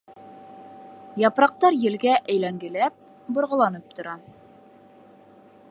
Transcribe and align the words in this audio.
Япраҡтар 1.23 1.77
елгә 1.81 2.15
әйләнгеләп, 2.35 2.97
борғаланып 3.37 3.95
тора. 3.99 4.17